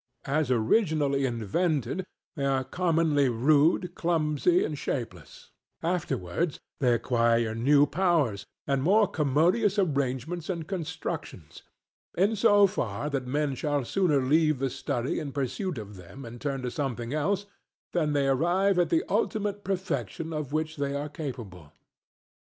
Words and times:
As 0.25 0.49
originally 0.49 1.27
invented 1.27 2.05
they 2.35 2.43
are 2.45 2.63
commonly 2.63 3.29
rude, 3.29 3.93
clumsy, 3.93 4.65
and 4.65 4.75
shapeless; 4.75 5.51
afterwards 5.83 6.59
they 6.79 6.95
acquire 6.95 7.53
new 7.53 7.85
powers 7.85 8.47
and 8.65 8.81
more 8.81 9.05
commodious 9.05 9.77
arrangements 9.77 10.49
and 10.49 10.67
constructions; 10.67 11.61
in 12.17 12.35
so 12.35 12.65
far 12.65 13.11
that 13.11 13.27
men 13.27 13.53
shall 13.53 13.85
sooner 13.85 14.23
leave 14.23 14.57
the 14.57 14.71
study 14.71 15.19
and 15.19 15.35
pursuit 15.35 15.77
of 15.77 15.95
them 15.97 16.25
and 16.25 16.41
turn 16.41 16.63
to 16.63 16.71
something 16.71 17.13
else, 17.13 17.45
than 17.91 18.13
they 18.13 18.27
arrive 18.27 18.79
at 18.79 18.89
the 18.89 19.03
ultimate 19.07 19.63
perfection 19.63 20.33
of 20.33 20.51
which 20.51 20.77
they 20.77 20.95
are 20.95 21.09
capable. 21.09 21.73